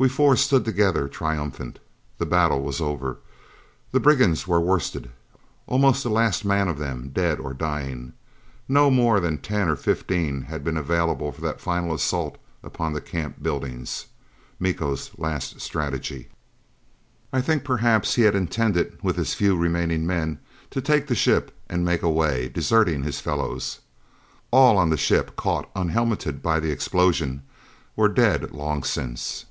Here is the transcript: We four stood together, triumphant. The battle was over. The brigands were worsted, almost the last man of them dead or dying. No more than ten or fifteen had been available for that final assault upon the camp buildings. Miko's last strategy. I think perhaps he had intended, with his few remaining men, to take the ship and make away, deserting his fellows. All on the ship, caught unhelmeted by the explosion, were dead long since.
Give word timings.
We 0.00 0.08
four 0.08 0.36
stood 0.36 0.64
together, 0.64 1.08
triumphant. 1.08 1.80
The 2.18 2.24
battle 2.24 2.62
was 2.62 2.80
over. 2.80 3.16
The 3.90 3.98
brigands 3.98 4.46
were 4.46 4.60
worsted, 4.60 5.10
almost 5.66 6.04
the 6.04 6.08
last 6.08 6.44
man 6.44 6.68
of 6.68 6.78
them 6.78 7.08
dead 7.12 7.40
or 7.40 7.52
dying. 7.52 8.12
No 8.68 8.92
more 8.92 9.18
than 9.18 9.38
ten 9.38 9.68
or 9.68 9.74
fifteen 9.74 10.42
had 10.42 10.62
been 10.62 10.76
available 10.76 11.32
for 11.32 11.40
that 11.40 11.60
final 11.60 11.92
assault 11.92 12.38
upon 12.62 12.92
the 12.92 13.00
camp 13.00 13.42
buildings. 13.42 14.06
Miko's 14.60 15.10
last 15.18 15.60
strategy. 15.60 16.28
I 17.32 17.40
think 17.40 17.64
perhaps 17.64 18.14
he 18.14 18.22
had 18.22 18.36
intended, 18.36 18.98
with 19.02 19.16
his 19.16 19.34
few 19.34 19.56
remaining 19.56 20.06
men, 20.06 20.38
to 20.70 20.80
take 20.80 21.08
the 21.08 21.16
ship 21.16 21.52
and 21.68 21.84
make 21.84 22.02
away, 22.02 22.50
deserting 22.50 23.02
his 23.02 23.18
fellows. 23.18 23.80
All 24.52 24.78
on 24.78 24.90
the 24.90 24.96
ship, 24.96 25.34
caught 25.34 25.68
unhelmeted 25.74 26.40
by 26.40 26.60
the 26.60 26.70
explosion, 26.70 27.42
were 27.96 28.08
dead 28.08 28.52
long 28.52 28.84
since. 28.84 29.46